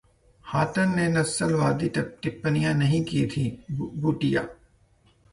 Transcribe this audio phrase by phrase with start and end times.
[0.45, 3.43] Hutton ने नस्लवादी टिप्पणी नहीं की थी:
[3.71, 4.41] भूटिया